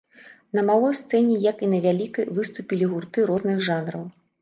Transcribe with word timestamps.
На 0.59 0.63
малой 0.69 0.95
сцэне, 1.01 1.37
як 1.51 1.61
і 1.69 1.71
на 1.75 1.83
вялікай, 1.85 2.25
выступілі 2.41 2.91
гурты 2.97 3.31
розных 3.33 3.57
жанраў. 3.71 4.15